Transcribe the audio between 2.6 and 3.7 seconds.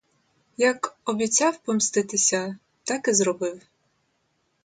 так і зробив.